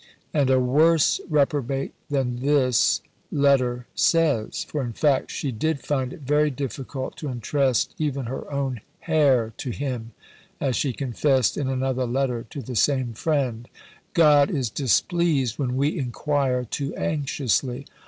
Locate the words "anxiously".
16.95-17.85